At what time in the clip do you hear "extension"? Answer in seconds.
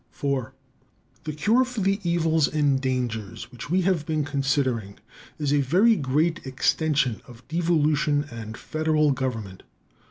6.43-7.21